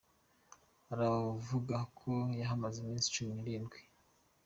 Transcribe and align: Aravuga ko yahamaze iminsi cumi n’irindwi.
Aravuga 0.93 1.75
ko 1.97 2.11
yahamaze 2.39 2.77
iminsi 2.79 3.13
cumi 3.15 3.31
n’irindwi. 3.33 3.79